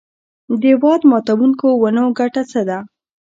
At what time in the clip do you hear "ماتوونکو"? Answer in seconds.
1.11-1.67